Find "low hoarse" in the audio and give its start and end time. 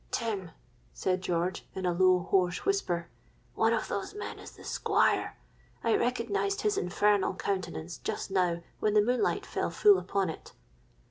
1.93-2.65